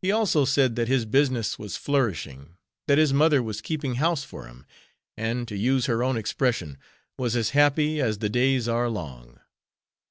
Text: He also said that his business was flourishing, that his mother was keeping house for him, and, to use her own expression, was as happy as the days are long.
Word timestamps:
He 0.00 0.10
also 0.10 0.46
said 0.46 0.76
that 0.76 0.88
his 0.88 1.04
business 1.04 1.58
was 1.58 1.76
flourishing, 1.76 2.56
that 2.86 2.96
his 2.96 3.12
mother 3.12 3.42
was 3.42 3.60
keeping 3.60 3.96
house 3.96 4.24
for 4.24 4.46
him, 4.46 4.64
and, 5.14 5.46
to 5.46 5.54
use 5.58 5.84
her 5.84 6.02
own 6.02 6.16
expression, 6.16 6.78
was 7.18 7.36
as 7.36 7.50
happy 7.50 8.00
as 8.00 8.20
the 8.20 8.30
days 8.30 8.66
are 8.66 8.88
long. 8.88 9.40